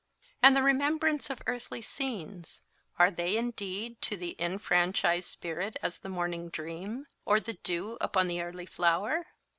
And 0.41 0.55
the 0.55 0.63
remembrance 0.63 1.29
of 1.29 1.43
earthly 1.45 1.83
scenes, 1.83 2.61
are 2.97 3.11
they 3.11 3.37
indeed 3.37 4.01
to 4.01 4.17
the 4.17 4.35
enfranchised 4.41 5.27
spirit 5.29 5.77
as 5.83 5.99
the 5.99 6.09
morning 6.09 6.49
dream, 6.49 7.05
or 7.23 7.39
the 7.39 7.53
dew 7.53 7.99
upon 8.01 8.27
the 8.27 8.41
early 8.41 8.65
flower? 8.65 9.27